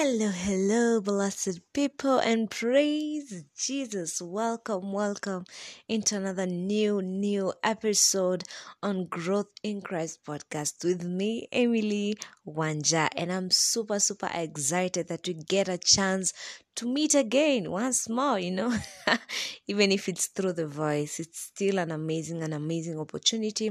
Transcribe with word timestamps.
Hello, 0.00 0.28
hello, 0.28 1.00
blessed 1.00 1.58
people, 1.72 2.20
and 2.20 2.48
praise 2.48 3.42
Jesus. 3.56 4.22
Welcome, 4.22 4.92
welcome 4.92 5.44
into 5.88 6.14
another 6.16 6.46
new, 6.46 7.02
new 7.02 7.52
episode 7.64 8.44
on 8.80 9.06
Growth 9.06 9.50
in 9.64 9.80
Christ 9.80 10.20
podcast 10.24 10.84
with 10.84 11.02
me, 11.02 11.48
Emily 11.50 12.14
Wanja. 12.46 13.08
And 13.16 13.32
I'm 13.32 13.50
super, 13.50 13.98
super 13.98 14.30
excited 14.32 15.08
that 15.08 15.26
we 15.26 15.34
get 15.34 15.68
a 15.68 15.78
chance 15.78 16.32
to 16.78 16.86
meet 16.86 17.12
again 17.16 17.68
once 17.72 18.08
more, 18.08 18.38
you 18.38 18.52
know, 18.52 18.72
even 19.66 19.90
if 19.90 20.08
it's 20.08 20.28
through 20.28 20.52
the 20.52 20.66
voice, 20.66 21.18
it's 21.18 21.40
still 21.40 21.76
an 21.76 21.90
amazing, 21.90 22.40
an 22.40 22.52
amazing 22.52 23.00
opportunity 23.00 23.68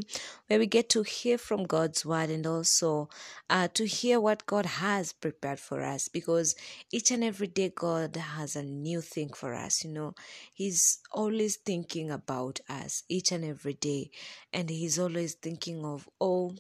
where 0.47 0.59
we 0.59 0.65
get 0.65 0.89
to 0.89 1.03
hear 1.03 1.38
from 1.38 1.63
God's 1.63 2.05
word 2.05 2.29
and 2.29 2.45
also 2.45 3.07
uh, 3.49 3.70
to 3.75 3.85
hear 3.85 4.20
what 4.20 4.45
God 4.45 4.65
has 4.65 5.13
prepared 5.13 5.57
for 5.57 5.81
us 5.83 6.09
because 6.09 6.53
each 6.91 7.09
and 7.09 7.23
every 7.23 7.48
day 7.48 7.71
God 7.73 8.17
has 8.17 8.57
a 8.57 8.63
new 8.63 8.99
thing 8.99 9.29
for 9.29 9.53
us, 9.53 9.85
you 9.85 9.91
know, 9.91 10.13
He's 10.53 10.99
always 11.09 11.55
thinking 11.55 12.12
about 12.12 12.59
us 12.67 13.03
each 13.07 13.31
and 13.31 13.45
every 13.45 13.76
day, 13.76 14.12
and 14.51 14.70
He's 14.70 14.99
always 14.99 15.35
thinking 15.35 15.85
of, 15.85 16.09
oh, 16.20 16.55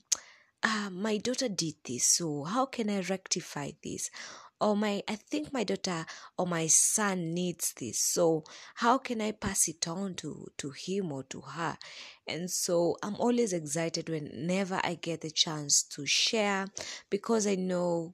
ah, 0.63 0.87
my 0.93 1.17
daughter 1.17 1.49
did 1.49 1.75
this, 1.83 2.05
so 2.05 2.43
how 2.43 2.67
can 2.67 2.89
I 2.89 3.01
rectify 3.01 3.71
this? 3.83 4.09
Or 4.59 4.75
my 4.75 5.01
i 5.07 5.15
think 5.15 5.53
my 5.53 5.63
daughter 5.63 6.05
or 6.37 6.47
my 6.47 6.67
son 6.67 7.33
needs 7.33 7.73
this 7.73 7.99
so 7.99 8.43
how 8.75 8.97
can 8.97 9.21
i 9.21 9.31
pass 9.31 9.67
it 9.67 9.87
on 9.87 10.13
to 10.15 10.47
to 10.57 10.71
him 10.71 11.11
or 11.11 11.23
to 11.23 11.41
her? 11.41 11.77
And 12.27 12.49
so 12.49 12.97
i'm 13.03 13.15
always 13.15 13.53
excited 13.53 14.09
whenever 14.09 14.79
i 14.83 14.95
get 14.95 15.21
the 15.21 15.31
chance 15.31 15.83
to 15.83 16.05
share 16.05 16.67
because 17.09 17.47
i 17.47 17.55
know 17.55 18.13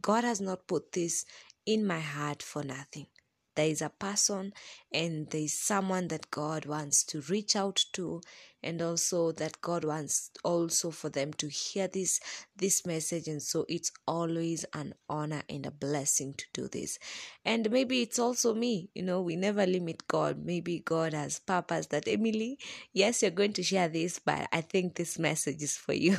god 0.00 0.24
has 0.24 0.40
not 0.40 0.66
put 0.66 0.92
this 0.92 1.24
in 1.66 1.86
my 1.86 2.00
heart 2.00 2.42
for 2.42 2.62
nothing 2.62 3.06
there 3.54 3.68
is 3.68 3.82
a 3.82 3.90
person 3.90 4.52
and 4.92 5.28
there 5.30 5.42
is 5.42 5.58
someone 5.58 6.08
that 6.08 6.30
God 6.30 6.66
wants 6.66 7.04
to 7.04 7.20
reach 7.22 7.56
out 7.56 7.84
to 7.94 8.20
and 8.62 8.82
also 8.82 9.32
that 9.32 9.60
God 9.60 9.84
wants 9.84 10.30
also 10.44 10.90
for 10.90 11.08
them 11.08 11.32
to 11.34 11.48
hear 11.48 11.88
this 11.88 12.20
this 12.56 12.84
message. 12.86 13.26
And 13.28 13.42
so 13.42 13.64
it's 13.68 13.90
always 14.06 14.64
an 14.74 14.94
honor 15.08 15.42
and 15.48 15.66
a 15.66 15.70
blessing 15.70 16.34
to 16.34 16.44
do 16.52 16.68
this. 16.68 16.98
And 17.44 17.70
maybe 17.70 18.02
it's 18.02 18.18
also 18.18 18.54
me 18.54 18.90
you 18.94 19.02
know 19.02 19.22
we 19.22 19.36
never 19.36 19.66
limit 19.66 20.06
God. 20.08 20.44
Maybe 20.44 20.80
God 20.80 21.14
has 21.14 21.38
purpose 21.40 21.86
that 21.86 22.06
Emily 22.06 22.58
yes 22.92 23.22
you're 23.22 23.30
going 23.30 23.54
to 23.54 23.62
share 23.62 23.88
this 23.88 24.18
but 24.18 24.48
I 24.52 24.60
think 24.60 24.94
this 24.94 25.18
message 25.18 25.62
is 25.62 25.76
for 25.76 25.94
you. 25.94 26.16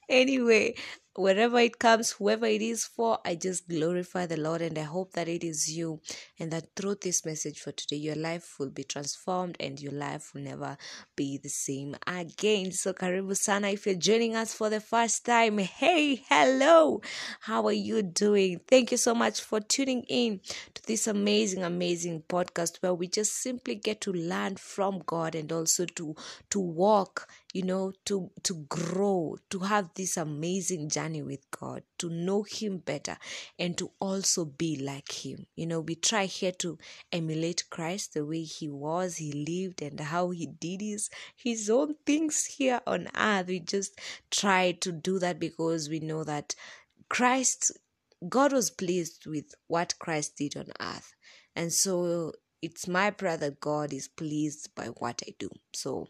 Anyway 0.08 0.74
wherever 1.16 1.58
it 1.58 1.78
comes, 1.78 2.12
whoever 2.12 2.46
it 2.46 2.62
is 2.62 2.84
for, 2.84 3.18
I 3.24 3.34
just 3.34 3.68
glorify 3.68 4.26
the 4.26 4.36
Lord 4.38 4.62
and 4.62 4.78
I 4.78 4.82
hope 4.82 5.12
that 5.12 5.28
it 5.28 5.44
is 5.44 5.70
you 5.70 6.00
and 6.38 6.50
that 6.52 6.74
through 6.76 6.96
this 7.02 7.24
message 7.24 7.60
for 7.60 7.72
today, 7.72 7.96
your 7.96 8.14
life 8.14 8.54
will 8.58 8.70
be 8.70 8.84
transformed 8.84 9.56
and 9.60 9.80
your 9.80 9.92
life 9.92 10.32
will 10.34 10.42
never 10.42 10.76
be 11.16 11.38
the 11.42 11.48
same 11.48 11.96
again. 12.06 12.72
So, 12.72 12.92
Karibu 12.92 13.36
Sana, 13.36 13.68
if 13.68 13.86
you're 13.86 13.94
joining 13.94 14.36
us 14.36 14.54
for 14.54 14.70
the 14.70 14.80
first 14.80 15.24
time, 15.26 15.58
hey, 15.58 16.22
hello, 16.28 17.00
how 17.40 17.66
are 17.66 17.72
you 17.72 18.02
doing? 18.02 18.60
Thank 18.68 18.90
you 18.90 18.96
so 18.96 19.14
much 19.14 19.40
for 19.40 19.60
tuning 19.60 20.04
in 20.08 20.40
to 20.74 20.82
this 20.86 21.06
amazing, 21.06 21.62
amazing 21.62 22.22
podcast 22.28 22.78
where 22.80 22.94
we 22.94 23.08
just 23.08 23.32
simply 23.42 23.74
get 23.74 24.00
to 24.02 24.12
learn 24.12 24.56
from 24.56 25.02
God 25.06 25.34
and 25.34 25.50
also 25.52 25.84
to 25.84 26.14
to 26.50 26.60
walk 26.60 27.28
you 27.52 27.62
know 27.62 27.92
to 28.06 28.30
to 28.42 28.54
grow 28.68 29.36
to 29.50 29.58
have 29.60 29.90
this 29.94 30.16
amazing 30.16 30.88
journey 30.88 31.01
with 31.10 31.50
god 31.50 31.82
to 31.98 32.08
know 32.08 32.42
him 32.44 32.78
better 32.78 33.18
and 33.58 33.76
to 33.76 33.90
also 34.00 34.44
be 34.44 34.76
like 34.76 35.10
him. 35.10 35.46
You 35.56 35.66
know 35.66 35.80
we 35.80 35.94
try 35.96 36.26
here 36.26 36.52
to 36.52 36.78
emulate 37.10 37.64
christ 37.70 38.14
the 38.14 38.24
way 38.24 38.42
he 38.42 38.68
was 38.68 39.16
he 39.16 39.32
lived 39.32 39.82
and 39.82 39.98
how 39.98 40.30
he 40.30 40.46
did 40.46 40.80
his 40.80 41.10
his 41.36 41.68
own 41.68 41.96
things 42.06 42.44
here 42.46 42.80
on 42.86 43.08
earth. 43.16 43.48
We 43.48 43.60
just 43.60 43.98
try 44.30 44.72
to 44.72 44.92
do 44.92 45.18
that 45.18 45.38
because 45.38 45.88
we 45.88 46.00
know 46.00 46.24
that 46.24 46.54
christ 47.08 47.72
god 48.28 48.52
was 48.52 48.70
pleased 48.70 49.26
with 49.26 49.54
what 49.66 49.94
christ 49.98 50.36
did 50.36 50.56
on 50.56 50.68
earth. 50.80 51.14
And 51.54 51.72
so 51.72 52.32
it's 52.62 52.86
my 52.86 53.10
prayer 53.10 53.36
that 53.36 53.60
God 53.60 53.92
is 53.92 54.06
pleased 54.06 54.72
by 54.76 54.86
what 54.86 55.20
I 55.26 55.34
do. 55.36 55.50
So, 55.72 56.06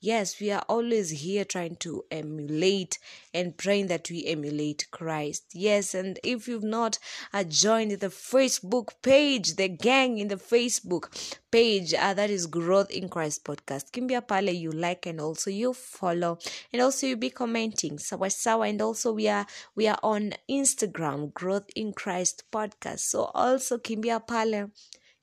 yes, 0.00 0.40
we 0.40 0.52
are 0.52 0.64
always 0.68 1.10
here 1.10 1.44
trying 1.44 1.76
to 1.76 2.04
emulate 2.12 3.00
and 3.34 3.56
praying 3.56 3.88
that 3.88 4.08
we 4.08 4.24
emulate 4.24 4.86
Christ. 4.92 5.46
Yes, 5.52 5.94
and 5.94 6.18
if 6.22 6.46
you've 6.46 6.62
not 6.62 7.00
uh, 7.32 7.42
joined 7.42 7.90
the 7.90 8.06
Facebook 8.08 8.90
page, 9.02 9.56
the 9.56 9.68
gang 9.68 10.18
in 10.18 10.28
the 10.28 10.36
Facebook 10.36 11.10
page, 11.50 11.92
uh, 11.92 12.14
that 12.14 12.30
is 12.30 12.46
Growth 12.46 12.90
in 12.92 13.08
Christ 13.08 13.44
podcast. 13.44 13.90
Kimbia 13.90 14.26
pale 14.26 14.50
you 14.54 14.70
like 14.70 15.06
and 15.06 15.20
also 15.20 15.50
you 15.50 15.72
follow 15.72 16.38
and 16.72 16.80
also 16.82 17.08
you 17.08 17.16
be 17.16 17.30
commenting. 17.30 17.98
Sawa 17.98 18.30
sawa 18.30 18.68
and 18.68 18.80
also 18.80 19.12
we 19.12 19.26
are 19.28 19.46
we 19.74 19.88
are 19.88 19.98
on 20.04 20.34
Instagram, 20.48 21.34
Growth 21.34 21.68
in 21.74 21.92
Christ 21.92 22.44
podcast. 22.52 23.00
So 23.00 23.24
also 23.34 23.78
kimbia 23.78 24.24
pale 24.24 24.70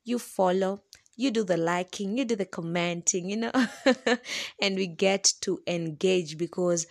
you 0.03 0.19
follow 0.19 0.81
you 1.15 1.31
do 1.31 1.43
the 1.43 1.57
liking 1.57 2.17
you 2.17 2.25
do 2.25 2.35
the 2.35 2.45
commenting 2.45 3.29
you 3.29 3.37
know 3.37 3.51
and 4.61 4.75
we 4.75 4.87
get 4.87 5.31
to 5.41 5.59
engage 5.67 6.37
because 6.37 6.87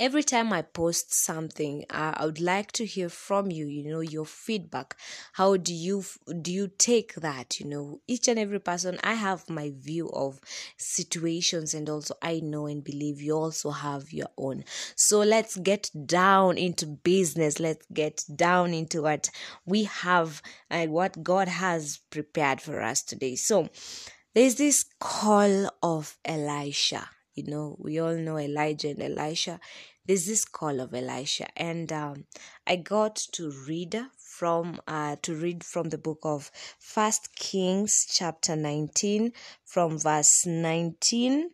every 0.00 0.22
time 0.22 0.50
i 0.50 0.62
post 0.62 1.12
something 1.12 1.84
i 1.90 2.24
would 2.24 2.40
like 2.40 2.72
to 2.72 2.86
hear 2.86 3.10
from 3.10 3.50
you 3.50 3.66
you 3.66 3.84
know 3.88 4.00
your 4.00 4.24
feedback. 4.24 4.96
How 5.34 5.56
do 5.58 5.74
you 5.74 6.02
do 6.40 6.50
you 6.50 6.68
take 6.78 7.14
that 7.16 7.60
you 7.60 7.66
know? 7.66 8.00
Each 8.08 8.26
and 8.26 8.38
every 8.38 8.60
person 8.60 8.98
i 9.04 9.12
have 9.14 9.48
my 9.50 9.72
view 9.76 10.08
of 10.10 10.40
situations 10.78 11.74
and 11.74 11.88
also 11.90 12.14
i 12.22 12.40
know 12.40 12.66
and 12.66 12.82
believe 12.82 13.20
you 13.20 13.36
also 13.36 13.70
have 13.70 14.10
your 14.12 14.28
own. 14.38 14.64
So 14.96 15.20
let's 15.20 15.56
get 15.56 15.90
down 16.06 16.56
into 16.56 16.86
business. 16.86 17.60
Let's 17.60 17.86
get 17.92 18.24
down 18.34 18.72
into 18.72 19.02
what 19.02 19.28
we 19.66 19.84
have 19.84 20.40
and 20.70 20.92
what 20.92 21.22
god 21.22 21.48
has 21.48 21.98
prepared 22.10 22.60
for 22.62 22.80
us 22.80 23.02
today. 23.02 23.36
So 23.36 23.68
there's 24.34 24.54
this 24.56 24.84
call 24.98 25.70
of 25.82 26.16
elisha. 26.24 27.08
You 27.34 27.44
know 27.46 27.76
we 27.78 27.98
all 28.00 28.16
know 28.16 28.38
elijah 28.38 28.88
and 28.90 29.02
elisha 29.02 29.60
there's 30.06 30.26
this 30.26 30.44
call 30.44 30.80
of 30.80 30.94
elisha 30.94 31.46
and 31.56 31.92
um, 31.92 32.24
i 32.66 32.76
got 32.76 33.16
to 33.32 33.50
read 33.68 34.00
from 34.18 34.80
uh, 34.86 35.16
to 35.22 35.34
read 35.34 35.62
from 35.62 35.88
the 35.90 35.98
book 35.98 36.20
of 36.22 36.50
first 36.78 37.34
kings 37.36 38.06
chapter 38.08 38.56
19 38.56 39.32
from 39.64 39.98
verse 39.98 40.46
19 40.46 41.50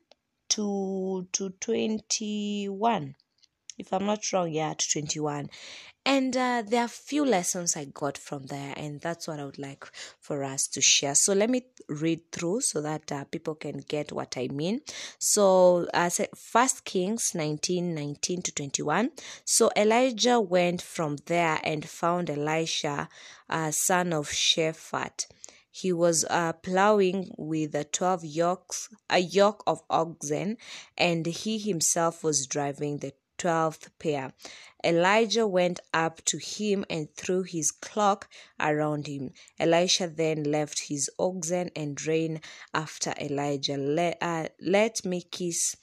to 0.49 1.27
to 1.33 1.51
21 1.51 3.15
if 3.79 3.93
i'm 3.93 4.07
not 4.07 4.33
wrong 4.33 4.51
yeah 4.51 4.75
to 4.75 4.89
21 4.91 5.49
and 6.07 6.37
uh, 6.37 6.63
there 6.65 6.85
are 6.85 6.89
few 6.89 7.25
lessons 7.25 7.77
i 7.77 7.85
got 7.85 8.17
from 8.17 8.47
there 8.47 8.73
and 8.77 9.01
that's 9.01 9.27
what 9.27 9.41
i 9.41 9.45
would 9.45 9.59
like 9.59 9.85
for 10.21 10.45
us 10.45 10.69
to 10.69 10.81
share. 10.81 11.15
So 11.15 11.33
let 11.33 11.51
me 11.51 11.63
read 11.89 12.31
through 12.31 12.61
so 12.61 12.81
that 12.83 13.11
uh, 13.11 13.25
people 13.25 13.57
can 13.57 13.79
get 13.79 14.13
what 14.13 14.37
i 14.37 14.47
mean. 14.49 14.81
So 15.19 15.89
uh, 15.93 16.11
first 16.37 16.85
kings 16.85 17.33
19 17.35 17.95
19 17.95 18.43
to 18.43 18.53
21 18.53 19.11
so 19.45 19.71
elijah 19.77 20.41
went 20.41 20.81
from 20.81 21.17
there 21.27 21.59
and 21.65 21.89
found 21.89 22.31
elisha 22.31 23.09
uh, 23.51 23.71
son 23.71 24.13
of 24.13 24.29
shaphat. 24.29 25.27
He 25.71 25.93
was 25.93 26.25
uh, 26.31 26.55
plowing 26.55 27.33
with 27.37 27.75
a 27.75 27.85
12 27.85 28.25
yokes 28.25 28.89
a 29.11 29.19
yoke 29.19 29.63
of 29.67 29.83
oxen 29.91 30.57
and 30.97 31.27
he 31.27 31.59
himself 31.59 32.23
was 32.25 32.47
driving 32.47 32.99
the 32.99 33.13
twelfth 33.39 33.91
pair. 33.99 34.33
Elijah 34.85 35.47
went 35.47 35.81
up 35.93 36.25
to 36.25 36.39
him 36.39 36.85
and 36.89 37.09
threw 37.15 37.43
his 37.43 37.71
cloak 37.71 38.29
around 38.61 39.07
him. 39.07 39.33
Elisha 39.59 40.07
then 40.07 40.45
left 40.45 40.89
his 40.89 41.11
oxen 41.19 41.71
and 41.75 42.07
ran 42.07 42.41
after 42.73 43.13
Elijah. 43.21 43.77
Let, 43.77 44.19
uh, 44.21 44.49
let 44.61 45.05
me 45.05 45.23
kiss 45.23 45.77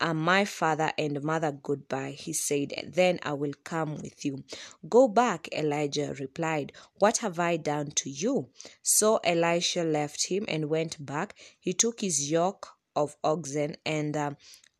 uh, 0.00 0.14
my 0.14 0.44
father 0.44 0.92
and 0.98 1.22
mother 1.22 1.52
goodbye, 1.52 2.16
he 2.18 2.32
said, 2.32 2.72
then 2.94 3.18
I 3.22 3.34
will 3.34 3.52
come 3.64 3.96
with 3.96 4.24
you. 4.24 4.44
Go 4.88 5.08
back, 5.08 5.48
Elijah 5.52 6.14
replied. 6.18 6.72
What 6.98 7.18
have 7.18 7.38
I 7.38 7.56
done 7.56 7.90
to 7.96 8.10
you? 8.10 8.48
So 8.82 9.20
Elisha 9.22 9.84
left 9.84 10.28
him 10.28 10.44
and 10.48 10.70
went 10.70 11.04
back. 11.04 11.34
He 11.58 11.72
took 11.72 12.00
his 12.00 12.30
yoke 12.30 12.68
of 12.96 13.14
oxen 13.22 13.76
and 13.84 14.16
uh, 14.16 14.30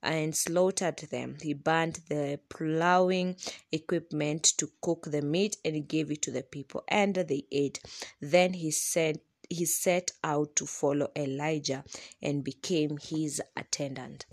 and 0.02 0.36
slaughtered 0.36 0.98
them. 1.10 1.36
He 1.40 1.52
burned 1.54 2.00
the 2.08 2.40
plowing 2.48 3.36
equipment 3.72 4.44
to 4.58 4.70
cook 4.80 5.06
the 5.10 5.22
meat 5.22 5.56
and 5.64 5.88
gave 5.88 6.10
it 6.10 6.22
to 6.22 6.30
the 6.30 6.42
people, 6.42 6.84
and 6.88 7.14
they 7.14 7.44
ate. 7.50 7.80
Then 8.20 8.54
he 8.54 8.70
sent 8.70 9.20
he 9.48 9.64
set 9.64 10.12
out 10.22 10.54
to 10.54 10.64
follow 10.64 11.10
Elijah 11.16 11.82
and 12.22 12.44
became 12.44 12.98
his 12.98 13.42
attendant. 13.56 14.26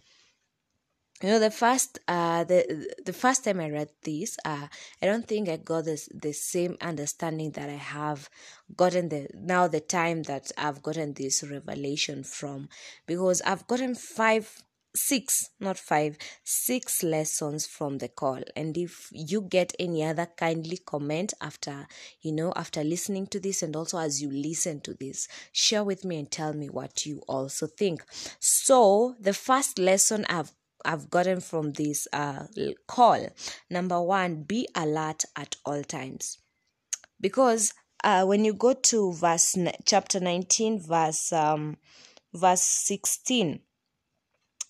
you 1.21 1.29
know 1.29 1.39
the 1.39 1.49
first 1.49 1.99
uh 2.07 2.43
the 2.43 2.87
the 3.03 3.13
first 3.13 3.43
time 3.43 3.59
i 3.59 3.69
read 3.69 3.89
this 4.03 4.37
uh 4.45 4.67
i 5.01 5.05
don't 5.05 5.27
think 5.27 5.49
i 5.49 5.57
got 5.57 5.85
this 5.85 6.07
the 6.13 6.31
same 6.31 6.77
understanding 6.81 7.49
that 7.51 7.69
i 7.69 7.79
have 7.97 8.29
gotten 8.75 9.09
the 9.09 9.27
now 9.33 9.67
the 9.67 9.79
time 9.79 10.21
that 10.23 10.51
i've 10.57 10.83
gotten 10.83 11.13
this 11.13 11.43
revelation 11.43 12.23
from 12.23 12.69
because 13.07 13.41
i've 13.41 13.65
gotten 13.67 13.95
five 13.95 14.61
six 14.97 15.49
not 15.59 15.77
five 15.77 16.17
six 16.43 17.03
lessons 17.03 17.65
from 17.65 17.97
the 17.99 18.07
call 18.07 18.41
and 18.55 18.77
if 18.77 19.09
you 19.11 19.41
get 19.41 19.73
any 19.79 20.03
other 20.03 20.27
kindly 20.37 20.77
comment 20.77 21.33
after 21.41 21.87
you 22.21 22.31
know 22.31 22.51
after 22.55 22.83
listening 22.83 23.27
to 23.27 23.39
this 23.39 23.61
and 23.61 23.75
also 23.75 23.97
as 23.97 24.21
you 24.21 24.29
listen 24.29 24.81
to 24.81 24.93
this 24.95 25.27
share 25.51 25.83
with 25.83 26.03
me 26.03 26.17
and 26.17 26.31
tell 26.31 26.53
me 26.53 26.67
what 26.67 27.05
you 27.05 27.21
also 27.27 27.67
think 27.67 28.03
so 28.39 29.15
the 29.19 29.33
first 29.33 29.79
lesson 29.79 30.25
i've 30.29 30.51
I've 30.85 31.09
gotten 31.09 31.41
from 31.41 31.73
this 31.73 32.07
uh, 32.13 32.45
call. 32.87 33.27
Number 33.69 34.01
one, 34.01 34.43
be 34.43 34.67
alert 34.75 35.25
at 35.35 35.55
all 35.65 35.83
times. 35.83 36.37
Because 37.19 37.73
uh, 38.03 38.25
when 38.25 38.45
you 38.45 38.53
go 38.53 38.73
to 38.73 39.13
verse 39.13 39.55
chapter 39.85 40.19
19, 40.19 40.79
verse 40.79 41.33
um, 41.33 41.77
verse 42.33 42.61
16, 42.61 43.59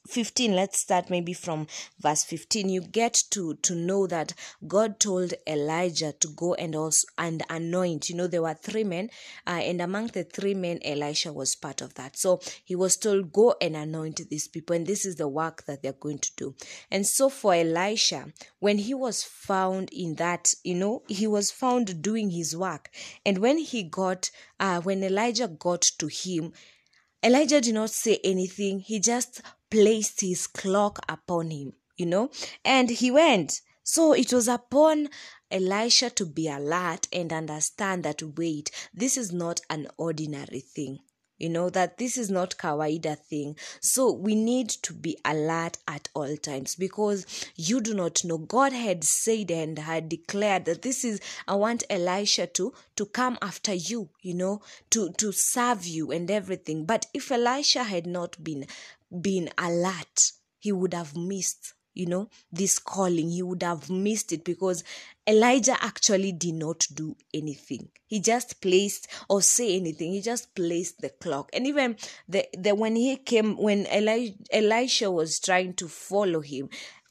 15 0.07 0.55
let's 0.55 0.81
start 0.81 1.09
maybe 1.09 1.33
from 1.33 1.67
verse 1.99 2.23
15 2.23 2.69
you 2.69 2.81
get 2.81 3.13
to 3.29 3.55
to 3.55 3.75
know 3.75 4.07
that 4.07 4.33
god 4.67 4.99
told 4.99 5.33
elijah 5.47 6.13
to 6.13 6.27
go 6.29 6.53
and 6.55 6.75
also 6.75 7.07
and 7.17 7.43
anoint. 7.49 8.09
You 8.09 8.15
know 8.15 8.27
there 8.27 8.41
were 8.41 8.53
three 8.53 8.83
men 8.83 9.09
uh, 9.45 9.61
and 9.63 9.81
among 9.81 10.07
the 10.07 10.23
three 10.23 10.53
men 10.53 10.79
elisha 10.83 11.33
was 11.33 11.55
part 11.55 11.81
of 11.81 11.93
that. 11.95 12.17
So 12.17 12.39
he 12.63 12.75
was 12.75 12.97
told 12.97 13.33
go 13.33 13.55
and 13.61 13.75
anoint 13.75 14.21
these 14.29 14.47
people 14.47 14.75
and 14.75 14.85
this 14.85 15.05
is 15.05 15.15
the 15.15 15.27
work 15.27 15.65
that 15.65 15.81
they're 15.81 15.93
going 15.93 16.19
to 16.19 16.31
do. 16.35 16.55
And 16.91 17.05
so 17.05 17.29
for 17.29 17.53
elisha 17.53 18.27
when 18.59 18.77
he 18.77 18.93
was 18.93 19.23
found 19.23 19.89
in 19.91 20.15
that 20.15 20.53
you 20.63 20.75
know 20.75 21.03
he 21.07 21.27
was 21.27 21.51
found 21.51 22.01
doing 22.01 22.29
his 22.29 22.55
work. 22.55 22.89
And 23.25 23.39
when 23.39 23.57
he 23.57 23.83
got 23.83 24.29
uh, 24.59 24.81
when 24.81 25.03
elijah 25.03 25.47
got 25.47 25.81
to 25.99 26.07
him 26.07 26.53
Elijah 27.23 27.59
did 27.59 27.73
not 27.73 27.89
say 27.89 28.19
anything. 28.23 28.79
He 28.79 28.99
just 28.99 29.41
placed 29.69 30.21
his 30.21 30.47
cloak 30.47 30.99
upon 31.09 31.51
him, 31.51 31.73
you 31.95 32.05
know, 32.05 32.29
and 32.63 32.89
he 32.89 33.11
went. 33.11 33.61
So 33.83 34.13
it 34.13 34.33
was 34.33 34.47
upon 34.47 35.09
Elisha 35.49 36.09
to 36.11 36.25
be 36.25 36.47
alert 36.47 37.07
and 37.13 37.31
understand 37.31 38.03
that 38.03 38.21
wait, 38.21 38.69
this 38.93 39.17
is 39.17 39.31
not 39.31 39.61
an 39.69 39.87
ordinary 39.97 40.59
thing 40.59 40.99
you 41.37 41.49
know 41.49 41.69
that 41.69 41.97
this 41.97 42.17
is 42.17 42.29
not 42.31 42.57
kawaida 42.57 43.15
thing. 43.17 43.55
So 43.79 44.11
we 44.11 44.33
need 44.33 44.69
to 44.69 44.93
be 44.93 45.17
alert 45.23 45.77
at 45.87 46.09
all 46.15 46.35
times 46.37 46.75
because 46.75 47.25
you 47.55 47.79
do 47.79 47.93
not 47.93 48.23
know. 48.23 48.39
God 48.39 48.73
had 48.73 49.03
said 49.03 49.51
and 49.51 49.77
had 49.77 50.09
declared 50.09 50.65
that 50.65 50.81
this 50.81 51.05
is 51.05 51.19
i 51.47 51.53
want 51.53 51.83
elisha 51.89 52.47
to 52.47 52.73
to 52.95 53.05
come 53.05 53.37
after 53.41 53.73
you 53.73 54.09
you 54.21 54.33
know 54.33 54.61
to 54.89 55.11
to 55.13 55.31
serve 55.31 55.85
you 55.85 56.11
and 56.11 56.31
everything. 56.31 56.85
But 56.85 57.05
if 57.13 57.31
elisha 57.31 57.83
had 57.83 58.07
not 58.07 58.43
been 58.43 58.65
been 59.21 59.49
alert 59.57 60.31
he 60.59 60.71
would 60.71 60.93
have 60.93 61.15
missed 61.15 61.73
you 61.97 62.05
know 62.05 62.29
this 62.51 62.77
calling. 62.77 63.31
He 63.31 63.41
would 63.41 63.63
have 63.63 63.89
missed 63.89 64.31
it 64.31 64.43
because 64.45 64.83
elijah 65.27 65.75
actually 65.81 66.31
did 66.31 66.53
not 66.53 66.85
do 66.93 67.15
anything. 67.33 67.89
He 68.05 68.19
just 68.19 68.61
placed 68.61 69.07
or 69.29 69.41
say 69.41 69.75
anything. 69.75 70.13
He 70.13 70.21
just 70.21 70.55
placed 70.55 71.01
the 71.01 71.09
clock. 71.09 71.49
And 71.53 71.65
even 71.67 71.97
the, 72.29 72.45
the 72.57 72.75
when 72.75 72.95
he 72.95 73.17
came 73.17 73.57
when 73.57 73.87
Eli, 73.93 74.29
elisha 74.51 75.09
was 75.09 75.39
trying 75.39 75.73
to 75.75 75.87
follow 75.87 76.41
him 76.41 76.69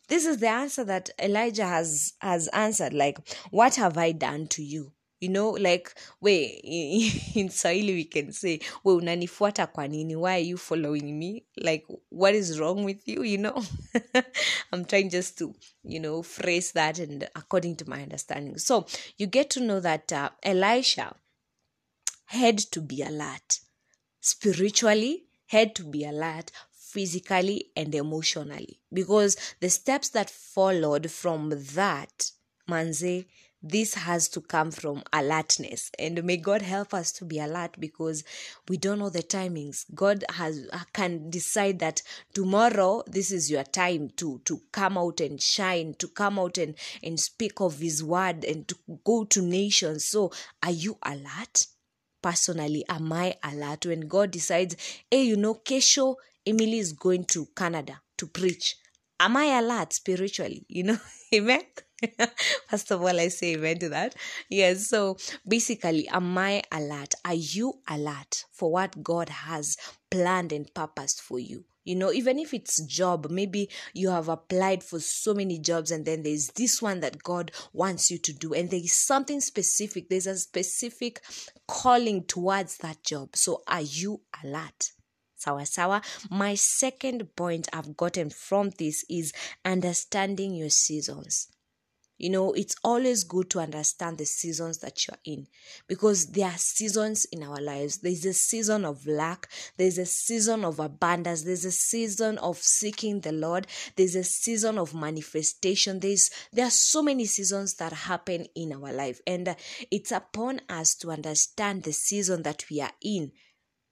this 0.08 0.25
is 0.25 0.38
the 0.38 0.48
answer 0.48 0.84
that 0.84 1.10
elijah 1.20 1.66
has 1.66 2.12
has 2.20 2.46
answered 2.48 2.94
like 2.94 3.19
what 3.50 3.75
have 3.75 3.98
i 3.98 4.12
done 4.12 4.46
to 4.46 4.62
you 4.62 4.93
you 5.20 5.28
know 5.28 5.50
like 5.50 5.94
we 6.20 6.32
in 7.34 7.48
swahili 7.50 7.94
we 7.94 8.04
can 8.04 8.32
say 8.32 8.60
we 8.84 8.92
unanifuata 8.94 9.66
kwa 9.66 9.88
nini? 9.88 10.16
Why 10.16 10.34
are 10.34 10.44
you 10.44 10.58
following 10.58 11.18
me? 11.18 11.44
Like 11.56 11.86
what 12.10 12.34
is 12.34 12.58
wrong 12.58 12.84
with 12.84 13.08
you? 13.08 13.22
You 13.24 13.38
know? 13.38 13.62
I'm 14.72 14.84
trying 14.84 15.10
just 15.10 15.38
to 15.38 15.54
you 15.84 16.00
know 16.00 16.22
phrase 16.22 16.72
that 16.72 16.98
and 16.98 17.28
according 17.34 17.76
to 17.76 17.88
my 17.88 18.02
understanding. 18.02 18.58
So 18.58 18.86
you 19.16 19.26
get 19.26 19.50
to 19.50 19.60
know 19.60 19.80
that 19.80 20.12
uh, 20.12 20.30
elisha 20.42 21.14
had 22.26 22.58
to 22.58 22.80
be 22.80 23.02
alert. 23.02 23.60
Spiritually 24.20 25.24
had 25.46 25.74
to 25.76 25.84
be 25.84 26.04
alert 26.04 26.50
physically 26.72 27.70
and 27.76 27.94
emotionally. 27.94 28.80
Because 28.92 29.36
the 29.60 29.70
steps 29.70 30.08
that 30.10 30.30
followed 30.30 31.10
from 31.10 31.50
that 31.74 32.30
manze 32.69 33.26
this 33.62 33.94
has 33.94 34.29
to 34.29 34.41
come 34.41 34.70
from 34.70 35.03
alertness. 35.12 35.91
And 35.99 36.23
may 36.25 36.37
god 36.37 36.62
help 36.62 36.94
us 36.94 37.12
to 37.12 37.25
be 37.25 37.38
alert 37.38 37.76
because 37.79 38.25
we 38.69 38.76
don't 38.76 38.99
know 38.99 39.08
the 39.08 39.23
timings. 39.23 39.85
God 39.94 40.25
has 40.35 40.69
can 40.93 41.31
decide 41.31 41.79
that 41.81 42.03
tomorrow 42.35 43.03
this 43.06 43.32
is 43.32 43.50
your 43.50 43.64
time 43.64 44.11
to 44.17 44.41
to 44.44 44.61
come 44.73 44.99
out 44.99 45.20
and 45.20 45.41
shine 45.41 45.94
to 45.99 46.08
come 46.08 46.38
out 46.38 46.58
and 46.58 46.75
and 47.03 47.19
speak 47.19 47.61
of 47.61 47.79
his 47.79 48.05
word 48.05 48.44
and 48.44 48.69
to 48.69 48.76
go 49.05 49.25
to 49.25 49.43
nations. 49.43 50.05
So 50.05 50.32
are 50.62 50.70
you 50.70 50.99
alert? 51.03 51.67
Personally 52.23 52.85
am 52.88 53.12
i 53.12 53.37
alert? 53.43 53.87
When 53.87 54.00
god 54.08 54.31
decides 54.31 54.76
hey 55.11 55.23
you 55.25 55.37
know 55.37 55.55
kesho 55.55 56.17
emily 56.47 56.79
is 56.79 56.93
going 56.93 57.25
to 57.25 57.47
canada 57.56 58.00
to 58.19 58.26
preach 58.26 58.76
am 59.20 59.37
i 59.37 59.47
alert 59.58 59.93
spiritually? 59.93 60.64
You 60.69 60.85
know 60.85 60.99
amen 61.35 61.62
First 62.69 62.90
of 62.90 63.00
all, 63.00 63.19
I 63.20 63.28
say 63.28 63.54
amen 63.54 63.78
to 63.78 63.88
that. 63.90 64.14
Yes, 64.48 64.88
so 64.88 65.16
basically, 65.46 66.08
am 66.08 66.37
I 66.37 66.62
alert? 66.70 67.14
Are 67.25 67.34
you 67.34 67.75
alert 67.88 68.44
for 68.52 68.70
what 68.70 69.02
God 69.02 69.28
has 69.28 69.76
planned 70.10 70.52
and 70.52 70.72
purposed 70.75 71.20
for 71.22 71.38
you? 71.38 71.64
You 71.84 71.94
know, 71.94 72.12
even 72.12 72.38
if 72.38 72.52
it's 72.52 72.84
job, 72.84 73.31
maybe 73.31 73.70
you 73.94 74.10
have 74.10 74.28
applied 74.28 74.82
for 74.82 74.98
so 74.98 75.32
many 75.32 75.58
jobs 75.58 75.93
and 75.93 76.04
then 76.04 76.25
there's 76.25 76.48
this 76.48 76.82
one 76.82 77.00
that 77.00 77.22
God 77.22 77.52
wants 77.72 78.10
you 78.10 78.19
to 78.19 78.32
do, 78.32 78.52
and 78.52 78.69
there 78.70 78.81
is 78.81 78.93
something 78.93 79.40
specific, 79.40 80.08
there's 80.08 80.26
a 80.26 80.37
specific 80.37 81.22
calling 81.69 82.25
towards 82.25 82.78
that 82.78 83.02
job. 83.04 83.37
So, 83.37 83.62
are 83.69 83.82
you 83.82 84.20
alert? 84.43 84.90
sawa 85.38 85.66
sawa 85.66 86.00
my 86.31 86.54
second 86.54 87.37
point 87.37 87.69
i've 87.75 87.94
gotten 87.94 88.31
from 88.31 88.70
this 88.78 89.04
is 89.10 89.34
understanding 89.66 90.54
your 90.54 90.70
seasons 90.70 91.48
you 92.18 92.30
know, 92.30 92.52
it's 92.52 92.74
always 92.82 93.24
good 93.24 93.50
to 93.50 93.60
understand 93.60 94.16
the 94.16 94.24
seasons 94.24 94.78
that 94.78 95.06
you're 95.06 95.18
in 95.24 95.46
because 95.86 96.26
there 96.26 96.46
are 96.46 96.56
seasons 96.56 97.26
in 97.31 97.43
our 97.43 97.60
lives. 97.60 97.98
There's 97.98 98.24
a 98.24 98.32
season 98.32 98.84
of 98.84 99.06
lack, 99.06 99.48
there's 99.76 99.98
a 99.98 100.06
season 100.06 100.64
of 100.64 100.81
abundance, 100.81 101.43
there's 101.43 101.67
a 101.67 101.70
season 101.70 102.38
of 102.38 102.56
seeking 102.58 103.20
the 103.20 103.32
Lord, 103.32 103.67
there's 103.96 104.14
a 104.14 104.24
season 104.24 104.79
of 104.79 104.94
manifestation. 104.94 106.00
There's 106.00 106.31
there 106.52 106.67
are 106.67 106.70
so 106.70 107.02
many 107.02 107.26
seasons 107.26 107.74
that 107.74 107.93
happen 107.93 108.46
in 108.55 108.72
our 108.72 108.93
life, 108.93 109.20
and 109.26 109.48
uh, 109.48 109.55
it's 109.91 110.12
upon 110.12 110.60
us 110.69 110.94
to 110.96 111.10
understand 111.10 111.82
the 111.82 111.93
season 111.93 112.43
that 112.43 112.64
we 112.70 112.81
are 112.81 112.93
in. 113.02 113.32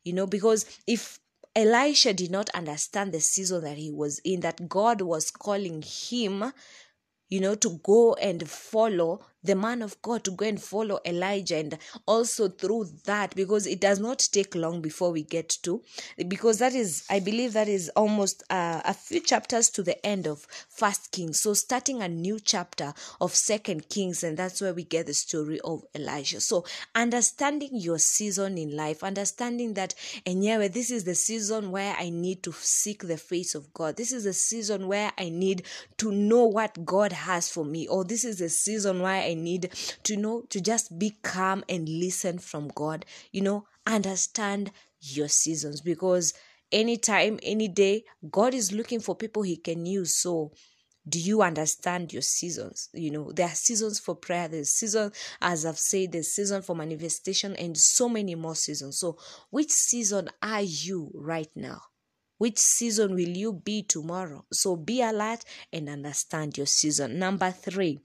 You 0.03 0.15
know, 0.15 0.27
because 0.27 0.67
if 0.87 1.19
Elisha 1.57 2.13
did 2.13 2.31
not 2.31 2.51
understand 2.51 3.13
the 3.13 3.21
season 3.21 3.63
that 3.63 3.77
he 3.77 3.91
was 3.91 4.21
in, 4.25 4.41
that 4.41 4.69
God 4.69 5.01
was 5.01 5.31
calling 5.31 5.83
him 5.83 6.53
you 7.35 7.41
know, 7.41 7.55
to 7.57 7.71
go 7.83 8.15
and 8.15 8.49
follow 8.49 9.21
the 9.45 9.55
man 9.55 9.83
of 9.83 10.01
God, 10.03 10.25
to 10.25 10.31
go 10.31 10.47
and 10.47 10.61
follow 10.61 10.99
Elijah, 11.05 11.59
and 11.59 11.79
also 12.07 12.49
through 12.49 12.87
that, 13.05 13.35
because 13.37 13.67
it 13.67 13.81
does 13.81 14.01
not 14.01 14.19
take 14.33 14.55
long 14.55 14.81
before 14.81 15.13
we 15.13 15.23
get 15.23 15.49
to, 15.63 15.83
because 16.29 16.59
that 16.59 16.75
is, 16.75 17.05
I 17.11 17.21
believe, 17.21 17.53
that 17.53 17.69
is 17.69 17.91
almost 17.91 18.43
uh, 18.51 18.81
a 18.85 18.95
few 18.95 19.21
chapters 19.21 19.71
to 19.71 19.83
the 19.83 20.05
end 20.05 20.27
of 20.27 20.47
First 20.69 21.13
Kings. 21.13 21.41
So 21.41 21.55
starting 21.55 22.03
a 22.03 22.09
new 22.09 22.41
chapter 22.41 22.95
of 23.21 23.35
Second 23.35 23.89
Kings, 23.89 24.25
and 24.25 24.37
that's 24.37 24.61
where 24.61 24.75
we 24.75 24.85
get 24.85 25.07
the 25.07 25.15
story 25.15 25.61
of 25.61 25.85
Elijah. 25.95 26.41
So 26.41 26.65
understanding 26.95 27.71
your 27.73 27.99
season 27.99 28.57
in 28.57 28.75
life, 28.75 29.05
understanding 29.05 29.75
that, 29.75 29.95
and 30.25 30.43
yeah, 30.43 30.67
this 30.69 30.91
is 30.91 31.05
the 31.05 31.15
season 31.15 31.71
where 31.71 31.95
I 31.99 32.11
need 32.11 32.43
to 32.45 32.53
seek 32.53 33.07
the 33.07 33.19
face 33.19 33.55
of 33.55 33.73
God. 33.75 33.97
This 33.97 34.13
is 34.13 34.25
the 34.25 34.33
season 34.33 34.89
where 34.89 35.13
I 35.19 35.29
need 35.29 35.65
to 35.99 36.11
know 36.11 36.45
what 36.45 36.85
God 36.85 37.13
has 37.13 37.51
for 37.51 37.65
me, 37.65 37.87
or 37.87 38.05
this 38.05 38.25
is 38.25 38.39
the 38.39 38.49
season 38.49 39.03
where 39.03 39.23
I 39.35 39.41
need 39.41 39.71
to 40.05 40.17
know 40.17 40.43
to 40.51 40.61
just 40.61 40.99
be 40.99 41.17
calm 41.23 41.65
and 41.69 41.89
listen 41.89 42.39
from 42.39 42.69
God. 42.69 43.05
You 43.33 43.43
know, 43.43 43.67
understand 43.87 44.71
your 45.01 45.29
seasons 45.29 45.81
because 45.81 46.35
anytime, 46.71 47.41
any 47.43 47.69
day, 47.69 48.05
God 48.31 48.55
is 48.55 48.73
looking 48.73 49.01
for 49.01 49.17
people 49.17 49.43
He 49.43 49.57
can 49.57 49.87
use. 49.87 50.21
So, 50.21 50.53
do 51.07 51.19
you 51.19 51.43
understand 51.43 52.13
your 52.13 52.23
seasons? 52.23 52.89
You 52.95 53.11
know, 53.11 53.33
there 53.33 53.49
are 53.49 53.55
seasons 53.55 53.99
for 53.99 54.15
prayer, 54.15 54.49
there's 54.49 54.71
season, 54.71 55.13
as 55.43 55.67
I've 55.67 55.79
said, 55.79 56.13
there's 56.13 56.29
season 56.29 56.63
for 56.63 56.75
manifestation, 56.77 57.57
and 57.57 57.77
so 57.77 58.09
many 58.09 58.35
more 58.37 58.55
seasons. 58.55 59.01
So, 59.01 59.19
which 59.51 59.71
season 59.71 60.31
are 60.43 60.63
you 60.63 61.11
right 61.15 61.51
now? 61.55 61.81
which 62.39 62.59
season 62.59 63.15
will 63.15 63.21
you 63.29 63.53
be 63.53 63.83
tomorrow 63.83 64.45
so 64.53 64.77
be 64.77 65.01
alert 65.01 65.45
and 65.73 65.89
understand 65.89 66.57
your 66.57 66.67
season 66.67 67.19
number 67.19 67.51
three 67.51 68.01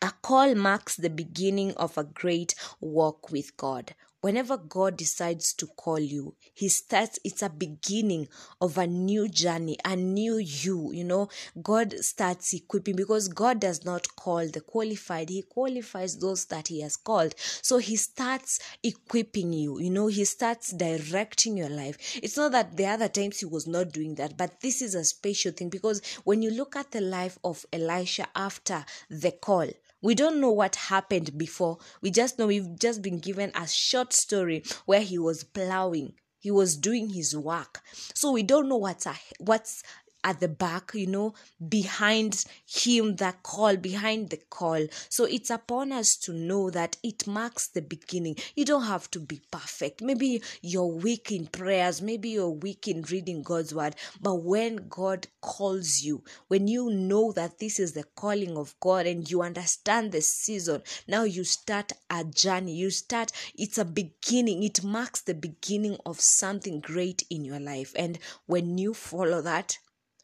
a 0.00 0.12
call 0.22 0.54
marks 0.54 0.96
the 0.96 1.10
beginning 1.10 1.72
of 1.74 1.98
a 1.98 2.04
great 2.04 2.54
walk 2.80 3.30
with 3.30 3.56
God. 3.56 3.94
Whenever 4.20 4.56
God 4.56 4.96
decides 4.96 5.52
to 5.54 5.66
call 5.68 6.00
you, 6.00 6.34
He 6.52 6.68
starts, 6.68 7.20
it's 7.24 7.40
a 7.40 7.48
beginning 7.48 8.26
of 8.60 8.76
a 8.76 8.86
new 8.86 9.28
journey, 9.28 9.76
a 9.84 9.94
new 9.94 10.38
you. 10.38 10.90
You 10.92 11.04
know, 11.04 11.28
God 11.62 11.94
starts 12.00 12.52
equipping 12.52 12.96
because 12.96 13.28
God 13.28 13.60
does 13.60 13.84
not 13.84 14.08
call 14.16 14.48
the 14.48 14.60
qualified, 14.60 15.28
He 15.28 15.42
qualifies 15.42 16.18
those 16.18 16.46
that 16.46 16.66
He 16.66 16.80
has 16.80 16.96
called. 16.96 17.34
So 17.38 17.78
He 17.78 17.94
starts 17.94 18.58
equipping 18.82 19.52
you, 19.52 19.80
you 19.80 19.90
know, 19.90 20.08
He 20.08 20.24
starts 20.24 20.72
directing 20.72 21.56
your 21.56 21.70
life. 21.70 22.18
It's 22.20 22.36
not 22.36 22.50
that 22.52 22.76
the 22.76 22.86
other 22.86 23.08
times 23.08 23.38
He 23.38 23.46
was 23.46 23.68
not 23.68 23.92
doing 23.92 24.16
that, 24.16 24.36
but 24.36 24.60
this 24.60 24.82
is 24.82 24.96
a 24.96 25.04
special 25.04 25.52
thing 25.52 25.70
because 25.70 26.02
when 26.24 26.42
you 26.42 26.50
look 26.50 26.74
at 26.74 26.90
the 26.90 27.00
life 27.00 27.38
of 27.44 27.64
Elisha 27.72 28.26
after 28.34 28.84
the 29.08 29.30
call, 29.30 29.68
we 30.00 30.14
don't 30.14 30.40
know 30.40 30.50
what 30.50 30.76
happened 30.76 31.36
before. 31.36 31.78
We 32.00 32.10
just 32.10 32.38
know 32.38 32.46
we've 32.46 32.78
just 32.78 33.02
been 33.02 33.18
given 33.18 33.50
a 33.54 33.66
short 33.66 34.12
story 34.12 34.62
where 34.86 35.00
he 35.00 35.18
was 35.18 35.44
plowing. 35.44 36.14
He 36.38 36.50
was 36.50 36.76
doing 36.76 37.10
his 37.10 37.36
work. 37.36 37.80
So 38.14 38.30
we 38.30 38.42
don't 38.42 38.68
know 38.68 38.76
what's 38.76 39.06
a, 39.06 39.14
what's 39.38 39.82
at 40.24 40.40
the 40.40 40.48
back, 40.48 40.92
you 40.94 41.06
know, 41.06 41.34
behind 41.68 42.44
him, 42.66 43.16
the 43.16 43.34
call, 43.42 43.76
behind 43.76 44.30
the 44.30 44.36
call. 44.36 44.86
So 45.08 45.24
it's 45.24 45.50
upon 45.50 45.92
us 45.92 46.16
to 46.22 46.32
know 46.32 46.70
that 46.70 46.96
it 47.02 47.26
marks 47.26 47.68
the 47.68 47.82
beginning. 47.82 48.36
You 48.54 48.64
don't 48.64 48.84
have 48.84 49.10
to 49.12 49.20
be 49.20 49.40
perfect. 49.50 50.02
Maybe 50.02 50.42
you're 50.62 50.86
weak 50.86 51.32
in 51.32 51.46
prayers, 51.46 52.02
maybe 52.02 52.30
you're 52.30 52.50
weak 52.50 52.88
in 52.88 53.02
reading 53.02 53.42
God's 53.42 53.74
word, 53.74 53.96
but 54.20 54.36
when 54.36 54.88
God 54.88 55.26
calls 55.40 56.02
you, 56.02 56.24
when 56.48 56.68
you 56.68 56.90
know 56.90 57.32
that 57.32 57.58
this 57.58 57.78
is 57.78 57.92
the 57.92 58.04
calling 58.16 58.56
of 58.56 58.74
God 58.80 59.06
and 59.06 59.30
you 59.30 59.42
understand 59.42 60.12
the 60.12 60.20
season, 60.20 60.82
now 61.06 61.24
you 61.24 61.44
start 61.44 61.92
a 62.10 62.24
journey. 62.24 62.74
You 62.74 62.90
start, 62.90 63.32
it's 63.56 63.78
a 63.78 63.84
beginning, 63.84 64.62
it 64.62 64.82
marks 64.82 65.22
the 65.22 65.34
beginning 65.34 65.96
of 66.04 66.20
something 66.20 66.80
great 66.80 67.24
in 67.30 67.44
your 67.44 67.60
life. 67.60 67.92
And 67.96 68.18
when 68.46 68.78
you 68.78 68.94
follow 68.94 69.42
that, 69.42 69.78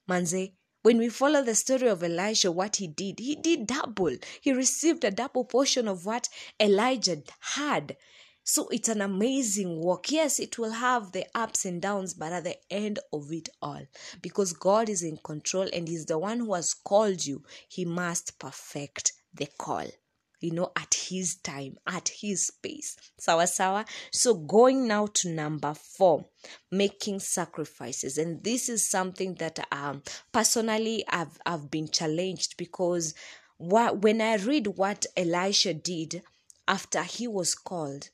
Manze, 0.09 0.53
when 0.83 0.99
we 0.99 1.09
follow 1.09 1.43
the 1.43 1.55
story 1.55 1.89
of 1.89 2.03
Elisha, 2.03 2.53
what 2.53 2.77
he 2.77 2.87
did, 2.87 3.19
he 3.19 3.37
did 3.37 3.67
double. 3.67 4.17
He 4.43 4.53
received 4.53 5.03
a 5.05 5.11
double 5.11 5.45
portion 5.45 5.89
of 5.89 6.05
what 6.05 6.29
Elijah 6.61 7.23
had. 7.41 7.97
So 8.43 8.69
it's 8.69 8.91
an 8.91 9.01
amazing 9.01 9.81
walk. 9.81 10.13
Yes, 10.13 10.39
it 10.39 10.59
will 10.59 10.73
have 10.73 11.13
the 11.13 11.25
ups 11.35 11.65
and 11.65 11.81
downs, 11.81 12.13
but 12.13 12.35
at 12.35 12.45
the 12.45 12.59
end 12.71 12.99
of 13.15 13.33
it 13.33 13.49
all, 13.63 13.87
because 14.21 14.53
God 14.53 14.91
is 14.91 15.03
in 15.03 15.17
control 15.25 15.69
and 15.73 15.89
He's 15.89 16.05
the 16.05 16.19
one 16.19 16.41
who 16.41 16.53
has 16.53 16.75
called 16.75 17.25
you, 17.25 17.43
He 17.67 17.87
must 17.87 18.39
perfect 18.39 19.15
the 19.33 19.49
call 19.59 19.87
you 20.45 20.51
know, 20.51 20.71
at 20.77 20.93
his 20.93 21.37
time, 21.37 21.79
at 21.87 22.09
his 22.09 22.51
pace. 22.63 22.99
Sawa 23.19 23.47
sawa. 23.47 23.87
So 24.11 24.35
going 24.35 24.87
now 24.87 25.07
to 25.07 25.31
number 25.31 25.73
four, 25.73 26.27
making 26.71 27.21
sacrifices. 27.21 28.19
And 28.19 28.45
this 28.45 28.69
is 28.69 28.87
something 28.87 29.37
that 29.37 29.67
um 29.73 30.03
personally 30.33 31.03
I've 31.09 31.39
I've 31.47 31.71
been 31.71 31.89
challenged 31.89 32.59
because 32.59 33.15
what 33.57 34.03
when 34.03 34.21
I 34.21 34.35
read 34.37 34.67
what 34.67 35.07
Elisha 35.17 35.73
did 35.73 36.23
after 36.69 37.03
he 37.03 37.27
was 37.27 37.55
called, 37.55 38.11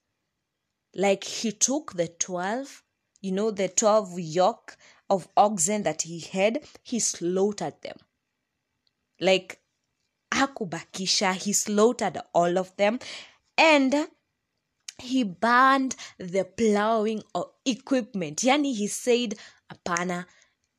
like 0.95 1.25
he 1.25 1.51
took 1.51 1.95
the 1.95 2.07
twelve, 2.07 2.85
you 3.21 3.33
know, 3.33 3.51
the 3.51 3.69
twelve 3.69 4.21
yoke 4.21 4.77
of 5.09 5.27
oxen 5.37 5.83
that 5.83 6.03
he 6.03 6.21
had, 6.21 6.63
he 6.85 7.01
slaughtered 7.01 7.75
them. 7.83 7.97
Like 9.21 9.61
hakubakisha 10.31 11.33
he 11.33 11.53
slaughtered 11.53 12.19
all 12.35 12.59
of 12.59 12.77
them 12.77 12.99
and 13.57 14.09
he 14.99 15.25
banned 15.25 15.97
the 16.19 16.45
plowing 16.45 17.23
equipment. 17.65 18.43
Yani 18.43 18.75
he 18.75 18.87
said 18.87 19.35
apana 19.73 20.27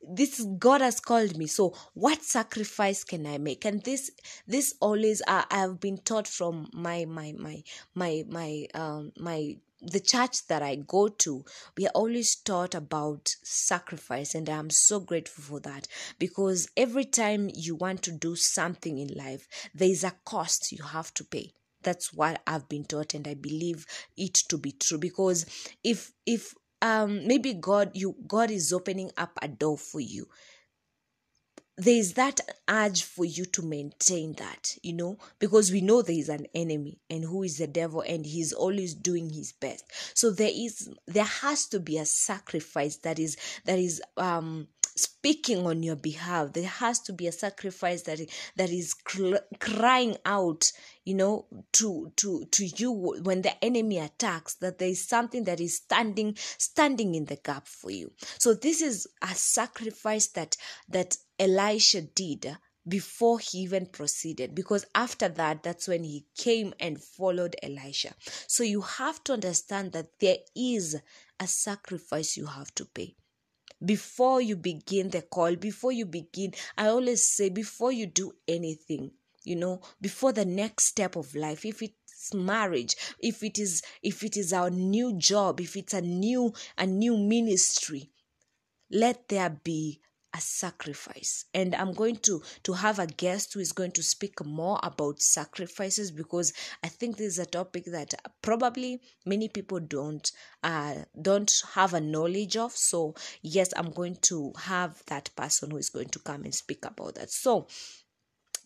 this 0.04 0.42
god 0.58 0.82
has 0.82 1.00
called 1.00 1.38
me 1.38 1.46
so 1.46 1.76
what 1.94 2.24
sacrifice 2.24 3.04
can 3.04 3.26
i 3.28 3.38
make? 3.38 3.66
And 3.66 3.84
this 3.84 4.12
this 4.48 4.76
always 4.80 5.22
uh, 5.28 5.44
i 5.50 5.58
have 5.58 5.80
been 5.80 5.98
taught 5.98 6.28
from 6.28 6.70
my 6.74 7.06
my 7.06 7.34
my 7.38 7.64
my 7.94 8.24
my 8.28 8.68
um 8.74 9.12
my 9.18 9.58
the 9.82 10.00
church 10.00 10.46
that 10.48 10.62
I 10.62 10.76
go 10.76 11.08
to, 11.08 11.44
we 11.78 11.88
are 11.88 11.92
always 11.96 12.36
taught 12.36 12.76
about 12.76 13.36
sacrifice, 13.44 14.36
and 14.36 14.48
I'm 14.50 14.70
so 14.70 15.00
grateful 15.00 15.44
for 15.44 15.60
that 15.62 15.88
because 16.20 16.70
every 16.78 17.06
time 17.06 17.50
you 17.54 17.76
want 17.76 18.02
to 18.04 18.12
do 18.12 18.36
something 18.36 18.98
in 18.98 19.10
life, 19.16 19.48
there 19.74 19.90
is 19.90 20.04
a 20.04 20.14
cost 20.26 20.72
you 20.72 20.84
have 20.84 21.14
to 21.16 21.24
pay. 21.24 21.52
That's 21.84 22.14
what 22.14 22.42
I've 22.46 22.70
been 22.70 22.86
taught, 22.86 23.14
and 23.14 23.28
I 23.28 23.34
believe 23.34 23.86
it 24.16 24.36
to 24.50 24.58
be 24.58 24.72
true 24.72 25.00
because 25.00 25.46
if 25.84 26.12
if 26.26 26.54
um 26.82 27.26
maybe 27.28 27.54
God 27.54 27.92
you 27.94 28.16
God 28.28 28.52
is 28.52 28.72
opening 28.72 29.12
up 29.18 29.38
a 29.42 29.48
door 29.48 29.78
for 29.78 30.00
you 30.00 30.28
there 31.82 31.96
is 31.96 32.14
that 32.14 32.40
urge 32.70 33.04
for 33.04 33.26
you 33.26 33.44
to 33.44 33.64
maintain 33.64 34.34
that, 34.34 34.78
you 34.84 34.94
know, 34.94 35.18
because 35.40 35.72
we 35.72 35.82
know 35.82 36.04
there 36.04 36.16
is 36.16 36.30
an 36.30 36.46
enemy 36.54 37.00
and 37.10 37.24
who 37.24 37.42
is 37.42 37.58
the 37.58 37.66
devil 37.66 38.02
and 38.02 38.24
he's 38.24 38.54
always 38.54 38.94
doing 38.94 39.32
his 39.32 39.52
best. 39.52 39.86
So 40.14 40.30
there 40.30 40.52
is 40.54 40.94
there 41.08 41.24
has 41.24 41.66
to 41.70 41.80
be 41.80 41.98
a 41.98 42.06
sacrifice 42.06 42.98
that 42.98 43.18
is 43.18 43.36
that 43.66 43.80
is 43.80 44.00
um 44.16 44.68
speaking 44.96 45.66
on 45.66 45.82
your 45.82 45.96
behalf 45.96 46.52
there 46.54 46.68
has 46.68 47.00
to 47.00 47.14
be 47.14 47.26
a 47.26 47.32
sacrifice 47.32 48.04
that 48.04 48.20
that 48.58 48.70
is 48.70 48.94
cl- 49.08 49.40
crying 49.60 50.18
out 50.26 50.70
you 51.06 51.16
know 51.16 51.46
to 51.72 52.12
to 52.16 52.46
to 52.46 52.66
you 52.66 52.92
when 52.92 53.42
the 53.42 53.64
enemy 53.64 53.98
attacks 53.98 54.56
that 54.56 54.78
there 54.78 54.90
is 54.90 55.08
something 55.08 55.44
that 55.46 55.60
is 55.60 55.78
standing 55.78 56.36
standing 56.38 57.16
in 57.16 57.26
the 57.26 57.38
gap 57.38 57.68
for 57.68 57.92
you. 57.92 58.12
So 58.38 58.54
this 58.54 58.82
is 58.82 59.08
a 59.22 59.34
sacrifice 59.34 60.28
that 60.30 60.58
that 60.90 61.18
elisha 61.40 62.02
did 62.02 62.56
before 62.88 63.40
he 63.40 63.60
even 63.60 63.86
proceeded 63.86 64.56
because 64.56 64.86
after 64.96 65.30
that 65.30 65.64
that's 65.64 65.88
when 65.88 66.04
he 66.04 66.26
came 66.38 66.74
and 66.80 67.02
followed 67.02 67.56
elisha. 67.62 68.14
So 68.48 68.64
you 68.64 68.82
have 68.82 69.24
to 69.26 69.34
understand 69.34 69.92
that 69.94 70.20
there 70.20 70.38
is 70.56 71.00
a 71.40 71.48
sacrifice 71.48 72.38
you 72.38 72.46
have 72.46 72.74
to 72.76 72.86
pay. 72.86 73.16
Before 73.84 74.42
you 74.42 74.56
begin 74.56 75.10
the 75.10 75.24
call, 75.24 75.56
before 75.56 75.92
you 75.92 76.06
begin, 76.06 76.54
I 76.78 76.88
always 76.88 77.26
say, 77.26 77.50
before 77.50 77.92
you 77.92 78.06
do 78.06 78.32
anything, 78.48 79.12
you 79.44 79.56
know, 79.56 79.82
before 80.00 80.32
the 80.32 80.46
next 80.46 80.86
step 80.86 81.16
of 81.16 81.36
life, 81.36 81.66
if 81.66 81.82
it's 81.82 82.34
marriage, 82.34 82.96
if 83.20 83.44
it 83.44 83.58
is, 83.58 83.82
if 84.04 84.24
it 84.24 84.38
is 84.38 84.54
our 84.54 84.70
new 84.70 85.18
job, 85.18 85.60
if 85.60 85.76
it's 85.76 85.94
a 85.94 86.02
new, 86.02 86.54
a 86.78 86.86
new 86.86 87.18
ministry, 87.18 88.12
let 88.92 89.28
there 89.30 89.50
be 89.64 90.02
a 90.34 90.40
sacrifice. 90.40 91.46
And 91.54 91.76
i'm 91.76 91.94
going 91.94 92.16
to 92.18 92.42
to 92.64 92.74
have 92.74 93.00
a 93.00 93.08
guest 93.08 93.54
who 93.54 93.60
is 93.60 93.74
going 93.74 93.92
to 93.92 94.04
speak 94.04 94.44
more 94.46 94.80
about 94.82 95.22
sacrifices 95.22 96.10
because 96.12 96.54
i 96.84 96.88
think 96.88 97.18
this 97.18 97.34
is 97.34 97.40
a 97.40 97.46
topic 97.46 97.86
that 97.86 98.14
probably 98.42 99.02
many 99.26 99.50
people 99.50 99.80
don't 99.80 100.32
uh 100.64 100.96
don't 101.22 101.52
have 101.74 101.94
a 101.94 102.02
knowledge 102.02 102.56
of. 102.56 102.72
So 102.72 103.14
yes 103.42 103.74
i'm 103.76 103.92
going 103.92 104.16
to 104.24 104.54
have 104.58 105.04
that 105.08 105.30
person 105.36 105.72
who 105.72 105.78
is 105.78 105.90
going 105.90 106.10
to 106.10 106.20
come 106.20 106.44
and 106.44 106.56
speak 106.56 106.86
about 106.86 107.16
that. 107.16 107.30
So 107.32 107.68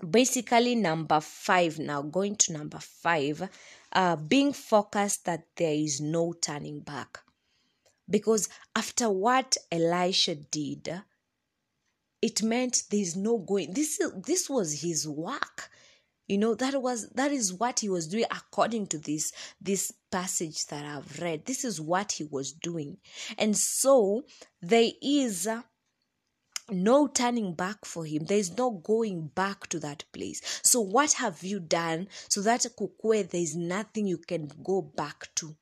basically 0.09 0.75
number 0.75 1.19
five 1.19 1.79
now 1.79 2.01
going 2.01 2.35
to 2.35 2.53
number 2.53 2.79
five 2.79 3.49
uh 3.93 4.15
being 4.15 4.51
focused 4.53 5.25
that 5.25 5.45
there 5.55 5.73
is 5.73 6.01
no 6.01 6.33
turning 6.33 6.79
back. 6.79 7.19
Because 8.09 8.49
after 8.75 9.09
what 9.09 9.57
elisha 9.71 10.35
did 10.35 11.01
it 12.21 12.41
meant 12.41 12.83
there's 12.89 13.15
no 13.15 13.37
going 13.37 13.73
this 13.73 13.99
is 13.99 14.11
this 14.25 14.49
was 14.49 14.81
his 14.81 15.07
work. 15.07 15.69
You 16.27 16.39
know 16.39 16.55
that 16.55 16.81
was 16.81 17.09
that 17.09 17.31
is 17.31 17.53
what 17.53 17.81
he 17.81 17.89
was 17.89 18.07
doing 18.07 18.25
according 18.31 18.87
to 18.87 18.97
this 18.97 19.31
this 19.61 19.91
passage 20.11 20.65
that 20.67 20.83
i've 20.85 21.19
read. 21.19 21.45
This 21.45 21.63
is 21.63 21.79
what 21.79 22.13
he 22.13 22.23
was 22.23 22.51
doing. 22.51 22.97
And 23.37 23.55
so 23.55 24.23
there 24.61 24.89
is 25.01 25.47
no 26.69 27.07
turning 27.07 27.53
back 27.53 27.85
for 27.85 28.05
him. 28.05 28.25
There 28.25 28.37
is 28.37 28.57
no 28.57 28.71
going 28.71 29.27
back 29.27 29.67
to 29.67 29.79
that 29.79 30.03
place. 30.13 30.41
So 30.63 30.81
what 30.81 31.13
have 31.13 31.43
you 31.43 31.59
done 31.59 32.07
so 32.29 32.41
that 32.41 32.65
kukwe 32.77 33.29
there 33.29 33.41
is 33.41 33.55
nothing 33.55 34.07
you 34.07 34.17
can 34.17 34.49
go 34.63 34.81
back 34.81 35.29
to 35.35 35.55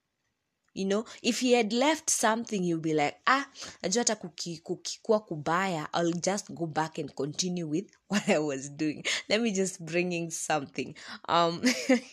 you 0.73 0.85
know 0.85 1.05
if 1.21 1.39
he 1.39 1.53
had 1.53 1.73
left 1.73 2.09
something 2.09 2.63
you'll 2.63 2.79
be 2.79 2.93
like 2.93 3.15
ah 3.27 3.45
najua 3.83 3.99
hata 4.01 4.15
kuki- 4.15 4.57
kukikuwa 4.57 5.19
kubaya 5.19 5.89
i'll 5.93 6.13
just 6.13 6.51
go 6.51 6.65
back 6.65 6.99
and 6.99 7.13
continue 7.13 7.69
with 7.69 7.91
what 8.09 8.29
i 8.29 8.37
was 8.37 8.71
doing. 8.71 9.03
Let 9.29 9.41
me 9.41 9.51
just 9.51 9.81
bring 9.81 10.11
in 10.13 10.31
something. 10.31 10.95
Um 11.27 11.61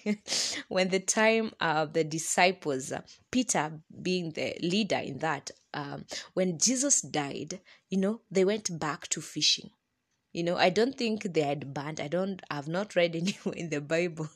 when 0.69 0.89
the 0.89 1.01
time 1.01 1.51
uh, 1.61 1.87
the 1.93 2.05
disciples 2.05 2.93
uh, 2.93 3.01
peter 3.31 3.73
being 4.03 4.33
the 4.33 4.57
leader 4.61 4.99
in 4.99 5.19
that 5.19 5.51
um, 5.75 6.05
when 6.35 6.59
jesus 6.59 7.03
died 7.03 7.61
you 7.91 7.99
know 7.99 8.21
they 8.31 8.45
went 8.45 8.79
back 8.79 9.09
to 9.09 9.21
fishing. 9.21 9.71
You 10.33 10.45
know 10.45 10.57
i 10.57 10.71
don't 10.71 10.97
think 10.97 11.23
they 11.23 11.41
had 11.43 11.75
burnt 11.75 12.01
i 12.01 12.07
don't 12.09 12.41
i've 12.51 12.69
not 12.69 12.95
read 12.95 13.17
anywhere 13.23 13.55
in 13.57 13.69
the 13.71 13.81
bible 13.81 14.29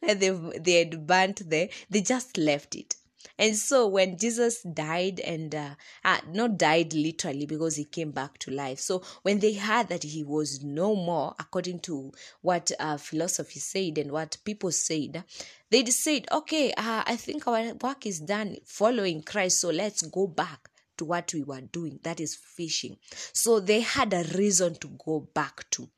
where 0.00 0.14
they 0.14 0.30
they 0.58 0.78
had 0.84 1.06
burnt 1.06 1.48
there 1.48 1.68
they 1.90 2.02
just 2.02 2.36
left 2.36 2.74
it 2.74 2.95
and 3.38 3.56
so 3.56 3.86
when 3.86 4.16
jesus 4.18 4.62
died 4.62 5.20
and 5.20 5.54
uh, 5.54 5.70
uh, 6.04 6.18
not 6.32 6.58
died 6.58 6.92
literally 6.92 7.46
because 7.46 7.76
he 7.76 7.84
came 7.84 8.10
back 8.10 8.38
to 8.38 8.50
life. 8.50 8.78
So 8.78 9.02
when 9.22 9.40
they 9.40 9.54
heard 9.54 9.88
that 9.88 10.02
he 10.02 10.24
was 10.24 10.62
no 10.62 10.94
more 10.94 11.34
according 11.38 11.80
to 11.80 12.12
what 12.42 12.70
uh, 12.78 12.96
philosophy 12.96 13.60
said 13.60 13.98
and 13.98 14.12
what 14.12 14.36
people 14.44 14.72
said 14.72 15.24
they 15.70 15.84
said 15.86 16.26
okay 16.30 16.72
uh, 16.72 17.02
i 17.06 17.16
think 17.16 17.46
our 17.48 17.74
work 17.74 18.06
is 18.06 18.20
done 18.20 18.56
following 18.64 19.22
christ 19.22 19.60
so 19.60 19.70
let's 19.70 20.02
go 20.02 20.26
back 20.26 20.70
to 20.96 21.04
what 21.04 21.32
we 21.34 21.42
were 21.42 21.60
doing. 21.60 22.00
That 22.02 22.20
is 22.20 22.34
fishing. 22.34 22.96
So 23.32 23.60
they 23.60 23.80
had 23.80 24.14
a 24.14 24.24
reason 24.36 24.76
to 24.76 24.88
go 25.04 25.28
back 25.34 25.68
to 25.72 25.88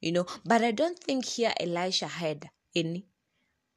you 0.00 0.12
know. 0.12 0.26
But 0.44 0.62
i 0.62 0.72
don't 0.72 0.98
think 0.98 1.24
here 1.24 1.52
elisha 1.60 2.06
had 2.06 2.50
any 2.74 3.06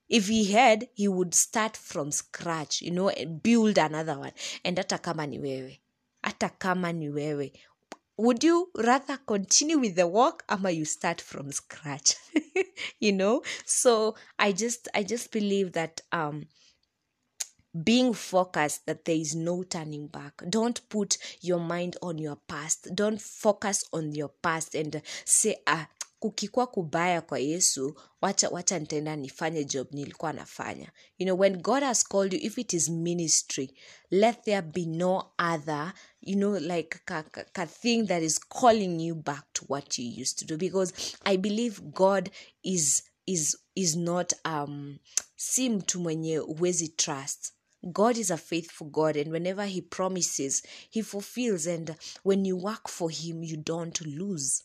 if 0.10 0.28
he 0.28 0.52
had 0.52 0.88
he 0.94 1.08
would 1.08 1.34
start 1.34 1.76
from 1.78 2.12
scratch 2.12 2.82
you 2.82 2.92
know 2.92 3.10
and 3.10 3.42
build 3.44 3.78
another 3.78 4.18
one. 4.20 4.32
And 4.64 4.78
hata 4.78 4.98
kama 4.98 5.28
ni 5.28 5.40
wewe. 5.40 5.80
Hata 6.24 6.50
kama 6.50 6.94
ni 6.94 7.10
wewe. 7.10 7.52
Would 8.18 8.44
you 8.44 8.70
rather 8.76 9.18
continue 9.18 9.78
with 9.78 9.96
the 9.96 10.08
work 10.08 10.44
ama 10.48 10.72
you 10.72 10.86
start 10.86 11.22
from 11.22 11.52
scratch? 11.52 12.16
You 13.00 13.12
know? 13.12 13.42
So 13.66 14.16
i 14.40 14.52
just 14.52 14.88
i 14.94 15.04
just 15.04 15.32
believe 15.32 15.74
that 15.74 16.02
um 16.12 16.46
being 17.84 18.14
focused 18.14 18.86
that 18.86 19.04
there 19.06 19.16
is 19.16 19.36
no 19.36 19.64
turning 19.64 20.08
back. 20.08 20.42
Don't 20.50 20.80
put 20.90 21.18
your 21.42 21.60
mind 21.60 21.98
on 22.02 22.18
your 22.18 22.38
past. 22.48 22.88
Don't 22.96 23.22
focus 23.22 23.84
on 23.92 24.14
your 24.14 24.30
past 24.30 24.76
and 24.76 25.02
say, 25.26 25.58
ah, 25.68 25.88
kukikuwa 26.20 26.68
kubaya 26.68 27.22
kwa 27.22 27.40
yesu 27.40 28.00
wacha 28.22 28.50
wacha 28.50 28.80
nitaenda 28.80 29.16
nifanye 29.16 29.64
job 29.66 29.88
nilikuwa 29.92 30.34
nafanya 30.34 30.92
you 31.18 31.26
know 31.26 31.40
when 31.40 31.58
god 31.62 31.84
has 31.84 32.08
called 32.08 32.34
you 32.34 32.40
if 32.42 32.58
it 32.58 32.74
is 32.74 32.90
ministry 32.90 33.74
let 34.12 34.44
there 34.44 34.62
be 34.62 34.86
no 34.86 35.32
other 35.54 35.94
you 36.22 36.36
know 36.36 36.60
like 36.60 37.00
ka, 37.06 37.24
ka, 37.24 37.44
ka 37.44 37.66
thing 37.66 38.04
that 38.04 38.24
is 38.24 38.40
calling 38.40 39.00
you 39.08 39.16
back 39.16 39.54
to 39.54 39.66
what 39.70 40.00
you 40.00 40.22
used 40.22 40.40
to 40.40 40.46
do 40.46 40.58
because 40.58 40.94
i 41.24 41.38
believe 41.38 41.82
god 41.82 42.30
is 42.64 43.04
is 43.26 43.58
is 43.76 43.96
not 43.96 44.34
um 44.46 44.98
si 45.36 45.70
mtu 45.70 46.00
mwenye 46.00 46.40
uwezi 46.40 46.88
trust 46.88 47.52
God 47.94 48.18
is 48.18 48.32
a 48.32 48.38
faithful 48.38 48.88
God, 48.88 49.16
and 49.16 49.32
whenever 49.32 49.64
He 49.66 49.82
promises, 49.82 50.64
He 50.90 51.04
fulfills. 51.04 51.68
And 51.68 51.96
when 52.24 52.44
you 52.44 52.58
work 52.58 52.90
for 52.90 53.12
Him, 53.12 53.44
you 53.44 53.58
don't 53.58 54.02
lose. 54.02 54.64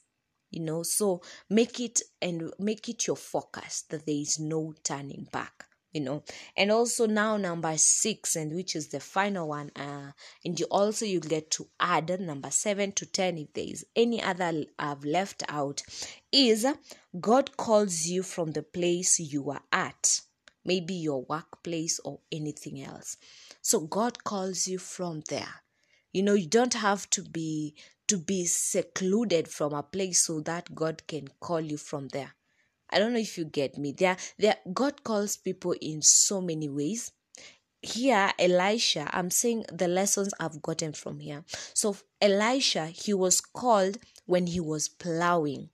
You 0.50 0.61
know, 0.61 0.83
so 0.83 1.23
make 1.49 1.80
it 1.80 2.00
and 2.21 2.52
make 2.59 2.88
it 2.88 3.07
your 3.07 3.16
focus 3.16 3.83
that 3.90 4.07
there 4.07 4.14
is 4.14 4.38
no 4.38 4.75
turning 4.83 5.28
back. 5.33 5.66
You 5.92 6.02
know, 6.02 6.23
and 6.57 6.71
also 6.71 7.07
now 7.07 7.37
number 7.37 7.75
six, 7.76 8.37
and 8.37 8.54
which 8.54 8.76
is 8.76 8.88
the 8.88 9.00
final 9.00 9.49
one, 9.49 9.73
uh, 9.75 10.12
and 10.45 10.59
you 10.59 10.66
also 10.66 11.04
you 11.04 11.19
get 11.19 11.50
to 11.52 11.66
add 11.80 12.21
number 12.21 12.52
seven 12.52 12.92
to 12.92 13.07
ten 13.07 13.37
if 13.38 13.52
there 13.54 13.64
is 13.64 13.85
any 13.97 14.23
other 14.23 14.66
I've 14.78 15.04
left 15.04 15.42
out, 15.49 15.83
is 16.30 16.64
God 17.19 17.57
calls 17.57 18.07
you 18.07 18.23
from 18.23 18.52
the 18.52 18.62
place 18.62 19.19
you 19.19 19.50
are 19.50 19.62
at 19.73 20.21
maybe 20.64 20.95
your 20.95 21.23
workplace 21.23 21.99
or 22.04 22.21
anything 22.30 22.83
else. 22.83 23.16
So 23.62 23.80
God 23.80 24.23
calls 24.23 24.66
you 24.66 24.78
from 24.78 25.23
there. 25.28 25.62
You 26.12 26.23
know, 26.23 26.35
you 26.35 26.47
don't 26.47 26.75
have 26.75 27.09
to 27.11 27.23
be 27.23 27.75
to 28.10 28.18
be 28.18 28.44
secluded 28.44 29.46
from 29.46 29.72
a 29.72 29.84
place 29.84 30.26
so 30.26 30.40
that 30.40 30.74
God 30.74 31.06
can 31.06 31.28
call 31.38 31.60
you 31.60 31.76
from 31.76 32.08
there. 32.08 32.34
I 32.90 32.98
don't 32.98 33.12
know 33.12 33.20
if 33.20 33.38
you 33.38 33.44
get 33.44 33.78
me. 33.78 33.92
There, 33.92 34.16
there 34.36 34.56
God 34.74 35.04
calls 35.04 35.36
people 35.36 35.76
in 35.80 36.02
so 36.02 36.40
many 36.40 36.68
ways. 36.68 37.12
Here, 37.80 38.32
Elisha, 38.36 39.08
I'm 39.12 39.30
saying 39.30 39.66
the 39.73 39.86
lessons 39.86 40.34
I've 40.40 40.60
gotten 40.60 40.92
from 40.92 41.20
here. 41.20 41.44
So 41.73 41.96
Elisha, 42.20 42.86
he 42.86 43.14
was 43.14 43.40
called 43.40 43.99
when 44.26 44.49
he 44.49 44.58
was 44.58 44.88
plowing. 44.88 45.70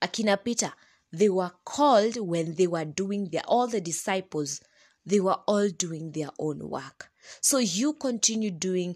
Akina 0.00 0.38
Peter, 0.42 0.72
they 1.12 1.28
were 1.28 1.50
called 1.64 2.16
when 2.16 2.54
they 2.54 2.68
were 2.68 2.84
doing 2.84 3.30
their 3.32 3.42
all 3.48 3.66
the 3.66 3.80
disciples 3.80 4.60
they 5.04 5.18
were 5.18 5.38
all 5.48 5.68
doing 5.68 6.12
their 6.12 6.28
own 6.38 6.68
work 6.68 7.10
so 7.40 7.58
you 7.58 7.94
continue 7.94 8.50
doing 8.50 8.94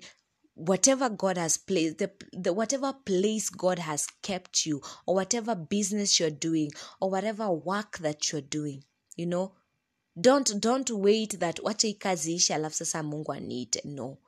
whatever 0.56 1.10
god 1.10 1.38
has 1.38 1.58
placed 1.58 1.98
the, 1.98 2.10
the 2.32 2.52
whatever 2.52 2.92
place 3.04 3.50
god 3.50 3.78
has 3.78 4.06
kept 4.22 4.66
you 4.66 4.80
or 5.06 5.14
whatever 5.14 5.54
business 5.54 6.20
you're 6.20 6.30
doing 6.30 6.70
or 7.00 7.10
whatever 7.10 7.50
work 7.50 7.98
that 7.98 8.32
you're 8.32 8.48
doing 8.50 8.84
you 9.16 9.26
know 9.26 9.52
don't 10.20 10.60
don't 10.60 10.90
wait 10.90 11.38
that 11.40 11.60
wacha 11.62 11.88
hii 11.88 11.94
kazi 11.94 12.34
ishe 12.34 12.54
alafu 12.54 12.76
sasa 12.76 13.02
mungu 13.02 13.32
aniite. 13.32 13.82
No. 13.84 14.18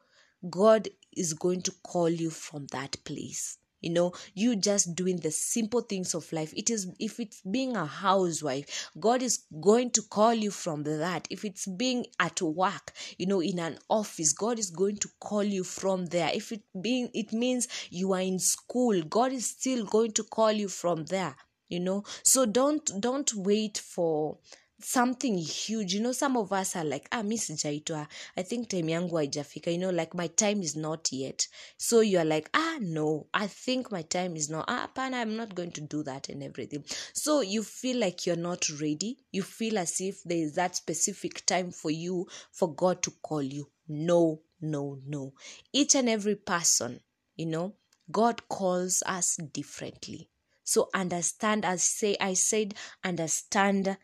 God 0.43 0.91
is 1.13 1.35
going 1.35 1.63
to 1.63 1.73
call 1.83 2.21
you 2.21 2.31
from 2.31 2.67
that 2.67 2.97
place 3.05 3.59
you 3.87 3.93
know 3.93 4.13
you 4.35 4.57
just 4.57 4.97
doing 4.97 5.17
the 5.19 5.31
simple 5.31 5.81
things 5.81 6.13
of 6.13 6.33
life. 6.33 6.53
It 6.57 6.71
is 6.71 6.89
if 6.99 7.21
it's 7.21 7.41
being 7.43 7.77
a 7.77 7.87
housewife 7.87 8.91
god 8.99 9.23
is 9.23 9.45
going 9.61 9.91
to 9.93 10.03
call 10.03 10.35
you 10.35 10.51
from 10.51 10.83
that. 10.83 11.29
If 11.31 11.45
it's 11.45 11.67
being 11.67 12.07
at 12.19 12.43
work 12.43 12.93
you 13.17 13.27
know 13.27 13.41
in 13.41 13.61
an 13.61 13.79
office 13.89 14.33
god 14.33 14.59
is 14.59 14.71
going 14.71 14.97
to 14.99 15.09
call 15.21 15.45
you 15.45 15.63
from 15.63 16.07
there. 16.07 16.31
If 16.35 16.51
it 16.51 16.63
being 16.83 17.11
it 17.15 17.33
means 17.33 17.69
you 17.91 18.13
are 18.13 18.21
in 18.21 18.41
school 18.41 19.01
god 19.03 19.33
is 19.33 19.51
still 19.51 19.85
going 19.87 20.13
to 20.13 20.25
call 20.25 20.51
you 20.51 20.69
from 20.69 21.05
there 21.05 21.37
you 21.69 21.81
know. 21.81 22.05
So 22.25 22.47
don't 22.47 22.91
don't 23.01 23.33
wait 23.35 23.79
for 23.79 24.39
something 24.81 25.39
huge. 25.39 25.95
You 25.95 26.01
know 26.03 26.13
some 26.13 26.37
of 26.37 26.53
us 26.53 26.77
are 26.77 26.85
like 26.85 27.09
ah 27.13 27.23
mi 27.23 27.39
sijaitwa 27.39 28.07
i 28.37 28.43
think 28.43 28.69
time 28.69 28.93
yangu 28.93 29.17
haijafika. 29.17 29.71
You 29.71 29.79
know 29.79 29.91
like 29.93 30.15
my 30.15 30.29
time 30.29 30.63
is 30.63 30.77
not 30.77 31.13
yet. 31.13 31.49
So 31.79 32.01
you're 32.03 32.25
like 32.25 32.51
ah 32.55 32.79
no 32.81 33.27
i 33.33 33.49
think 33.49 33.91
my 33.91 34.03
time 34.03 34.37
is 34.37 34.51
not 34.51 34.65
ah 34.69 34.89
pana 34.95 35.17
i'm 35.23 35.37
not 35.37 35.55
going 35.55 35.71
to 35.73 35.81
do 35.81 36.03
that 36.03 36.29
and 36.29 36.43
everything. 36.43 36.85
So 37.15 37.41
you 37.43 37.63
feel 37.63 37.97
like 37.99 38.27
you're 38.27 38.37
not 38.43 38.69
ready. 38.81 39.19
You 39.33 39.43
feel 39.43 39.79
as 39.79 40.01
if 40.01 40.23
there 40.25 40.39
is 40.39 40.55
that 40.55 40.77
specific 40.77 41.47
time 41.47 41.71
for 41.71 41.91
you 41.91 42.27
for 42.53 42.75
god 42.75 43.03
to 43.03 43.11
call 43.23 43.43
you. 43.43 43.71
No 43.89 44.41
no 44.61 44.99
no. 45.07 45.33
Each 45.73 45.95
and 45.95 46.09
every 46.09 46.37
person 46.37 47.01
you 47.37 47.47
know 47.47 47.75
god 48.11 48.49
calls 48.49 49.03
us 49.07 49.37
differently. 49.37 50.29
So 50.65 50.89
understand 50.95 51.65
as 51.65 51.83
say 51.83 52.17
i 52.21 52.35
said 52.35 52.75
understand 53.05 53.97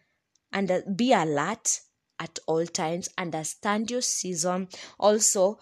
and 0.52 0.70
be 0.96 1.12
alert 1.12 1.80
at 2.18 2.38
all 2.46 2.66
times 2.66 3.08
understand 3.18 3.90
your 3.90 4.02
season 4.02 4.68
also 4.98 5.58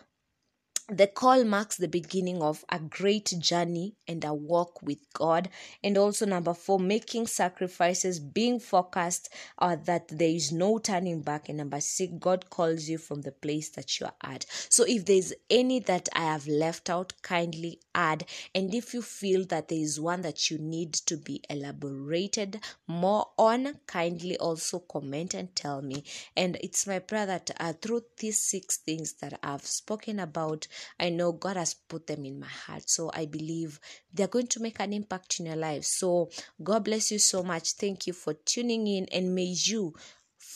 the 0.91 1.07
call 1.07 1.45
marks 1.45 1.77
the 1.77 1.89
beginning 1.89 2.43
of 2.43 2.65
a 2.69 2.81
great 2.81 3.33
journey 3.39 3.95
and 4.09 4.25
a 4.25 4.35
walk 4.35 4.83
with 4.83 4.99
God. 5.13 5.49
And 5.85 5.97
also, 5.97 6.27
number 6.27 6.53
four, 6.53 6.81
making 6.81 7.29
sacrifices, 7.29 8.19
being 8.19 8.59
focused 8.59 9.33
uh, 9.59 9.77
that 9.85 10.09
there 10.09 10.29
is 10.29 10.51
no 10.51 10.79
turning 10.79 11.23
back. 11.23 11.49
And 11.49 11.59
number 11.59 11.81
six, 11.81 12.13
God 12.19 12.51
calls 12.51 12.89
you 12.89 12.99
from 12.99 13.23
the 13.23 13.33
place 13.33 13.71
that 13.71 14.01
you 14.01 14.07
are 14.07 14.33
at. 14.33 14.47
So, 14.69 14.85
if 14.87 15.05
there's 15.07 15.33
any 15.49 15.79
that 15.81 16.09
I 16.13 16.25
have 16.25 16.49
left 16.49 16.91
out, 16.91 17.13
kindly 17.23 17.81
add. 18.01 18.25
And 18.55 18.75
if 18.75 18.95
you 18.95 19.03
feel 19.03 19.45
that 19.47 19.69
there 19.69 19.79
is 19.79 20.01
one 20.01 20.23
that 20.23 20.51
you 20.51 20.59
need 20.59 20.93
to 21.09 21.17
be 21.17 21.43
elaborated 21.51 22.61
more 22.87 23.27
on, 23.37 23.81
kindly 23.87 24.37
also 24.39 24.79
comment 24.79 25.35
and 25.35 25.55
tell 25.55 25.83
me. 25.83 26.05
And 26.37 26.57
it's 26.63 26.87
my 26.87 26.99
prayer 26.99 27.27
that 27.27 27.51
uh, 27.61 27.75
through 27.75 28.03
these 28.19 28.41
six 28.41 28.79
things 28.79 29.15
that 29.21 29.39
I've 29.43 29.67
spoken 29.67 30.19
about, 30.21 30.67
I 30.99 31.11
know 31.11 31.33
God 31.33 31.57
has 31.57 31.75
put 31.75 32.07
them 32.07 32.25
in 32.25 32.41
my 32.41 32.47
heart. 32.47 32.89
So 32.89 33.11
I 33.15 33.27
believe 33.27 33.81
they're 34.13 34.27
going 34.27 34.49
to 34.49 34.63
make 34.63 34.81
an 34.81 34.93
impact 34.93 35.41
in 35.41 35.47
your 35.47 35.57
life. 35.57 35.85
So 35.85 36.31
God 36.63 36.85
bless 36.85 37.13
you 37.13 37.19
so 37.19 37.43
much. 37.43 37.73
Thank 37.73 38.07
you 38.07 38.13
for 38.13 38.35
tuning 38.35 38.87
in 38.87 39.07
and 39.13 39.35
may 39.35 39.55
you 39.57 39.95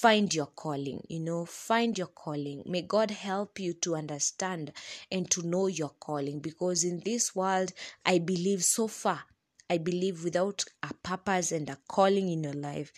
find 0.01 0.35
your 0.35 0.47
calling 0.47 1.01
you 1.09 1.21
know 1.21 1.45
find 1.47 1.97
your 1.97 2.09
calling. 2.09 2.63
May 2.67 2.83
god 2.83 3.13
help 3.13 3.61
you 3.61 3.75
to 3.75 3.95
understand 3.95 4.73
and 5.11 5.31
to 5.31 5.47
know 5.47 5.69
your 5.69 5.93
calling 6.01 6.41
because 6.41 6.83
in 6.83 7.01
this 7.05 7.37
world 7.37 7.73
i 8.05 8.19
believe 8.19 8.65
so 8.65 8.89
far 8.89 9.21
i 9.71 9.79
believe 9.79 10.25
without 10.25 10.65
a 10.83 10.93
purpose 10.95 11.53
and 11.53 11.69
a 11.71 11.79
calling 11.87 12.29
in 12.29 12.43
your 12.43 12.55
life 12.55 12.93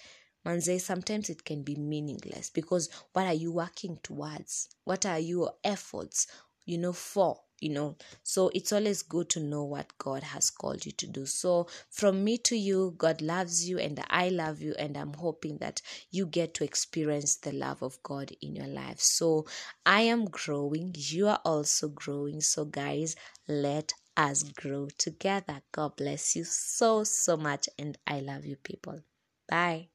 manze 0.46 0.80
sometimes 0.80 1.28
it 1.28 1.44
can 1.44 1.62
be 1.62 1.74
meaningless 1.76 2.48
because 2.48 2.88
what 3.12 3.26
are 3.26 3.34
you 3.34 3.52
working 3.52 3.98
towards? 4.02 4.68
What 4.84 5.04
are 5.04 5.18
your 5.18 5.52
efforts 5.64 6.26
you 6.64 6.78
know 6.78 6.92
for 6.92 7.40
you 7.60 7.70
know. 7.70 7.96
So 8.22 8.50
it's 8.54 8.72
always 8.72 9.02
good 9.02 9.28
to 9.30 9.40
know 9.40 9.64
what 9.64 9.96
god 9.98 10.22
has 10.22 10.50
called 10.50 10.84
you 10.86 10.92
to 10.92 11.06
do. 11.06 11.26
So 11.26 11.66
from 11.90 12.24
me 12.24 12.38
to 12.38 12.56
you 12.56 12.94
god 12.98 13.20
loves 13.22 13.68
you 13.68 13.78
and 13.78 14.02
i 14.10 14.28
love 14.28 14.60
you 14.60 14.74
and 14.78 14.96
i'm 14.96 15.14
hoping 15.14 15.58
that 15.58 15.80
you 16.10 16.26
get 16.26 16.54
to 16.54 16.64
experience 16.64 17.36
the 17.36 17.52
love 17.52 17.82
of 17.82 18.02
god 18.02 18.32
in 18.42 18.54
your 18.56 18.66
life. 18.66 19.00
So 19.00 19.46
i 19.84 20.02
am 20.02 20.26
growing 20.26 20.94
you 20.96 21.28
are 21.28 21.40
also 21.44 21.88
growing. 21.88 22.40
So 22.40 22.64
guys 22.64 23.16
let 23.48 23.92
us 24.16 24.42
grow 24.42 24.88
together. 24.98 25.60
God 25.72 25.96
bless 25.96 26.36
you 26.36 26.44
so 26.44 27.04
so 27.04 27.36
much 27.36 27.68
and 27.78 27.98
i 28.06 28.20
love 28.20 28.44
you 28.44 28.56
people. 28.56 29.00
Bye 29.48 29.88